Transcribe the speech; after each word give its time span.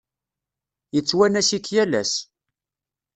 Yettwanas-ik 0.95 1.65
yal 1.75 1.93
ass. 2.01 2.13